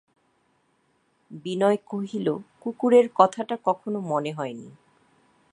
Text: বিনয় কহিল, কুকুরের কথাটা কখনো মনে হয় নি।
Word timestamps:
বিনয় 1.43 1.77
কহিল, 1.87 2.27
কুকুরের 2.61 3.05
কথাটা 3.15 3.55
কখনো 3.65 3.99
মনে 4.01 4.31
হয় 4.31 4.53
নি। 4.53 4.67